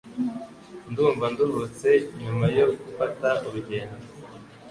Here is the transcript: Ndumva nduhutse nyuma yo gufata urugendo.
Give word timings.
Ndumva 0.89 1.25
nduhutse 1.33 1.89
nyuma 2.23 2.45
yo 2.57 2.65
gufata 2.83 3.29
urugendo. 3.45 3.97